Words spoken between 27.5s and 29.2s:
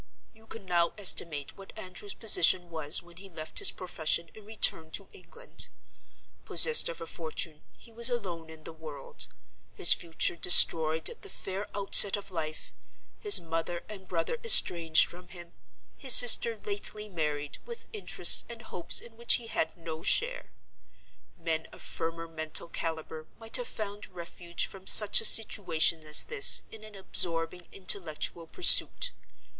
intellectual pursuit.